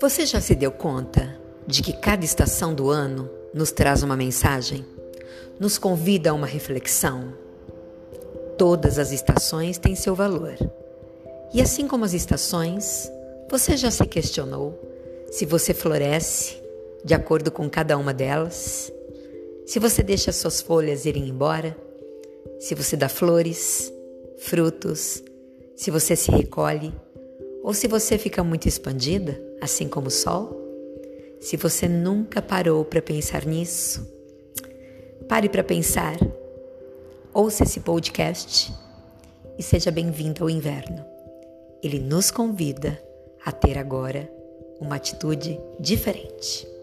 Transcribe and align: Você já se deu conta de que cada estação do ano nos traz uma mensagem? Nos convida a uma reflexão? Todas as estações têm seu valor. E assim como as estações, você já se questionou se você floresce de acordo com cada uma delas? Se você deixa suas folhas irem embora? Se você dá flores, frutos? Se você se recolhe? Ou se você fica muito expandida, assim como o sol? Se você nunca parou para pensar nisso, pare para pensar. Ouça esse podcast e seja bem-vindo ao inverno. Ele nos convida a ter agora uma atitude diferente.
Você 0.00 0.26
já 0.26 0.40
se 0.40 0.56
deu 0.56 0.72
conta 0.72 1.38
de 1.66 1.80
que 1.80 1.92
cada 1.92 2.24
estação 2.24 2.74
do 2.74 2.90
ano 2.90 3.30
nos 3.54 3.70
traz 3.70 4.02
uma 4.02 4.16
mensagem? 4.16 4.84
Nos 5.58 5.78
convida 5.78 6.30
a 6.30 6.34
uma 6.34 6.48
reflexão? 6.48 7.32
Todas 8.58 8.98
as 8.98 9.12
estações 9.12 9.78
têm 9.78 9.94
seu 9.94 10.14
valor. 10.14 10.56
E 11.54 11.62
assim 11.62 11.86
como 11.86 12.04
as 12.04 12.12
estações, 12.12 13.08
você 13.48 13.76
já 13.76 13.90
se 13.90 14.04
questionou 14.04 14.76
se 15.30 15.46
você 15.46 15.72
floresce 15.72 16.60
de 17.04 17.14
acordo 17.14 17.52
com 17.52 17.70
cada 17.70 17.96
uma 17.96 18.12
delas? 18.12 18.92
Se 19.64 19.78
você 19.78 20.02
deixa 20.02 20.32
suas 20.32 20.60
folhas 20.60 21.04
irem 21.06 21.28
embora? 21.28 21.76
Se 22.58 22.74
você 22.74 22.96
dá 22.96 23.08
flores, 23.08 23.92
frutos? 24.38 25.22
Se 25.76 25.90
você 25.90 26.16
se 26.16 26.32
recolhe? 26.32 26.92
Ou 27.64 27.72
se 27.72 27.88
você 27.88 28.18
fica 28.18 28.44
muito 28.44 28.68
expandida, 28.68 29.42
assim 29.58 29.88
como 29.88 30.08
o 30.08 30.10
sol? 30.10 30.54
Se 31.40 31.56
você 31.56 31.88
nunca 31.88 32.42
parou 32.42 32.84
para 32.84 33.00
pensar 33.00 33.46
nisso, 33.46 34.06
pare 35.26 35.48
para 35.48 35.64
pensar. 35.64 36.14
Ouça 37.32 37.62
esse 37.62 37.80
podcast 37.80 38.70
e 39.58 39.62
seja 39.62 39.90
bem-vindo 39.90 40.44
ao 40.44 40.50
inverno. 40.50 41.06
Ele 41.82 41.98
nos 41.98 42.30
convida 42.30 43.02
a 43.42 43.50
ter 43.50 43.78
agora 43.78 44.30
uma 44.78 44.96
atitude 44.96 45.58
diferente. 45.80 46.73